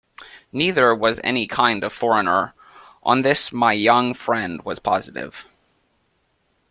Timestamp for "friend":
4.15-4.59